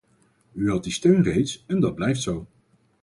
U 0.53 0.69
had 0.69 0.83
die 0.83 0.91
steun 0.91 1.23
reeds, 1.23 1.63
en 1.67 1.79
dat 1.79 1.95
blijft 1.95 2.21
zo. 2.21 2.47